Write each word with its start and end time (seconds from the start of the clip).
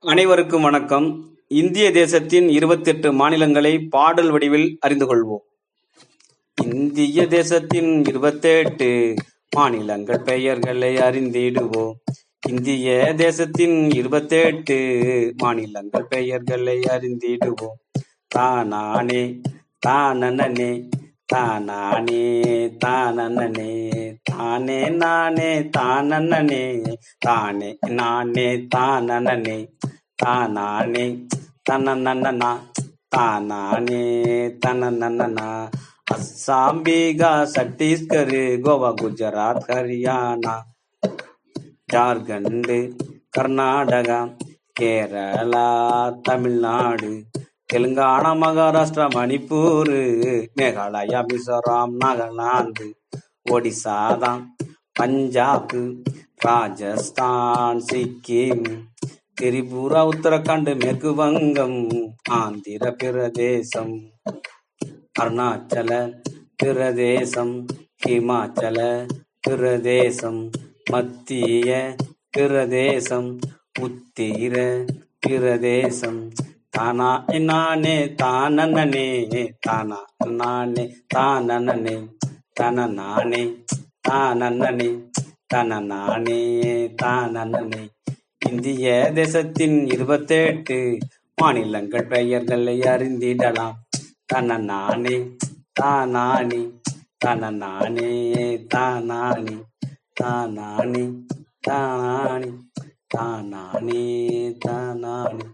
அனைவருக்கும் 0.00 0.62
வணக்கம். 0.62 1.28
இந்திய 1.48 1.90
தேசத்தின் 1.90 2.48
இருபத்தெட்டு 2.48 3.12
மாநிலங்களை 3.12 3.78
பாடல் 3.78 4.30
வடிவில் 4.30 4.76
அறிந்து 4.80 5.06
கொள்வோம். 5.06 5.44
இந்திய 6.62 7.26
தேசத்தின் 7.26 8.04
இருபத்தெட்டு 8.04 9.14
மாநிலங்கள் 9.56 10.20
பெயர்களை 10.20 10.96
அறிந்திடுவோம். 10.96 11.92
இந்திய 12.48 13.14
தேசத்தின் 13.16 13.90
இருபத்தெட்டு 13.90 14.76
மாநிலங்கள் 15.36 16.04
பெயர்களை 16.04 16.78
அறிந்திடுவோம். 16.78 17.78
தானானே 18.28 19.40
தானனே 19.78 20.88
தானானே 21.28 22.24
தானே 22.78 23.70
தானே 24.22 24.78
நானே 24.92 25.50
தானே 25.70 26.18
தானே 27.26 27.70
நானே 27.90 28.46
தானே 28.68 29.56
தானானே 30.22 31.06
தனநன்னா 31.62 32.50
தானானே 33.08 34.04
தனநன்னா 34.66 35.48
அஸ்ஸாம் 36.14 36.82
பீகார் 36.84 37.50
சத்தீஸ்கர் 37.54 38.36
கோவா 38.60 38.90
குஜராத் 38.90 39.66
ஹரியானா 39.68 40.54
ஜார்க்கண்ட் 41.92 42.74
கர்நாடகா 43.30 44.20
கேரளா 44.76 45.68
தமிழ்நாடு 46.22 47.12
தெலுங்கானா 47.68 48.30
மகாராஷ்டிரா 48.40 49.06
மணிப்பூர் 49.14 49.90
மேகாலயா 50.58 51.20
மிசோராம் 51.22 51.94
நாகாலாந்து 52.02 52.86
ஒடிசா 53.50 53.96
தான் 54.16 54.44
பஞ்சாப் 54.92 55.74
ராஜஸ்தான் 56.44 57.80
சிக்கிம் 57.86 58.68
திரிபுரா 59.40 60.02
உத்தரகாண்ட் 60.04 60.70
மேற்கு 60.74 61.10
வங்கம் 61.12 61.80
ஆந்திர 62.36 62.92
பிரதேசம் 63.00 63.94
அருணாச்சல 65.18 65.90
பிரதேசம் 66.62 67.54
ஹிமாச்சல 68.04 68.80
பிரதேசம் 69.48 70.42
மத்திய 70.90 71.70
பிரதேசம் 72.36 73.30
உத்திர 73.80 74.54
பிரதேசம் 75.26 76.20
தானா 76.76 77.24
நானே 77.50 77.94
தானனே 78.22 79.06
தானா 79.60 79.98
நானே 80.40 80.84
தானனே 81.14 81.96
தன 82.52 82.86
நானே 82.86 83.42
தானனே 84.08 84.88
தன 85.46 85.80
நானே 85.80 86.40
தானனே 87.02 87.82
இந்திய 88.50 89.12
தேசத்தின் 89.14 89.86
இருபத்தெட்டு 89.86 90.98
மாநிலங்கள் 91.42 92.06
பெயர்களை 92.06 92.80
அறிந்திடலாம். 92.80 93.76
தன 94.26 94.58
நானே 94.58 95.16
தானானே. 95.80 96.60
தன 97.18 97.50
நானே 97.50 98.10
தானானே. 98.74 99.56
தானானே 100.22 101.06
தானானே. 101.80 102.50
தானானே 103.16 104.02
தானானே. 104.66 105.46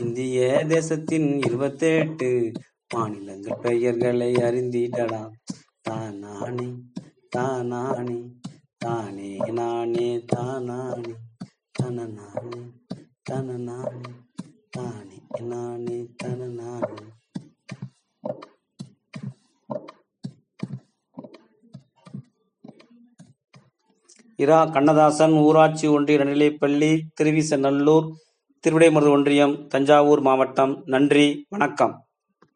இந்திய 0.00 0.64
தேசத்தின் 0.68 1.38
இருபத்தெட்டு 1.38 2.52
மாநிலங்கள் 2.94 3.58
பெயர்களை 3.62 4.34
அறிந்திடலாம். 4.34 5.32
தானானே 5.88 6.68
தானானே 7.36 8.18
தானே 8.78 9.36
நானே 9.36 10.24
தானானே 10.36 11.14
தன 11.72 12.06
நானே 12.06 12.62
தன 13.22 13.84
தானே 14.70 15.18
நானே 15.40 16.06
தனநானே. 16.24 17.06
இரா 24.36 24.64
கண்ணதாசன் 24.64 25.32
ஊராட்சி 25.32 25.86
ஒன்றிய 25.86 26.18
நடுநிலைப்பள்ளி 26.18 27.00
திருவிசநல்லூர் 27.20 28.12
திருவிடைமருது 28.66 29.10
ஒன்றியம் 29.10 29.66
தஞ்சாவூர் 29.66 30.20
மாவட்டம். 30.20 30.82
நன்றி 30.86 31.46
வணக்கம். 31.48 32.07